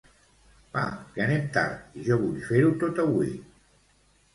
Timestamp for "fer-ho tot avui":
2.51-3.35